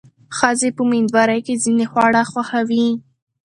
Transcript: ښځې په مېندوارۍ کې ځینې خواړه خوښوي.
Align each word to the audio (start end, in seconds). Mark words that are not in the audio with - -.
ښځې 0.37 0.69
په 0.77 0.83
مېندوارۍ 0.91 1.39
کې 1.45 1.61
ځینې 1.63 1.85
خواړه 1.91 2.21
خوښوي. 2.31 2.87